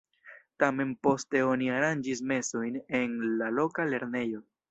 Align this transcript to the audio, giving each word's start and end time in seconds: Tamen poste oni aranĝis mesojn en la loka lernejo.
Tamen 0.61 0.93
poste 1.07 1.41
oni 1.49 1.67
aranĝis 1.75 2.23
mesojn 2.33 2.81
en 3.03 3.15
la 3.43 3.53
loka 3.61 3.89
lernejo. 3.93 4.45